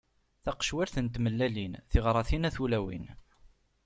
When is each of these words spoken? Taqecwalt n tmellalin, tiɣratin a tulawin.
Taqecwalt 0.43 0.95
n 0.99 1.07
tmellalin, 1.09 1.73
tiɣratin 1.91 2.47
a 2.47 2.49
tulawin. 2.55 3.05